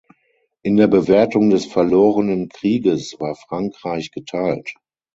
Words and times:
In 0.63 0.77
der 0.77 0.87
Bewertung 0.87 1.51
des 1.51 1.67
verlorenen 1.67 2.49
Krieges 2.49 3.17
war 3.19 3.35
Frankreich 3.35 4.09
geteilt. 4.09 4.73